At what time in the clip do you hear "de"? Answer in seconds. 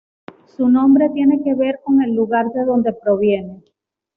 2.53-2.65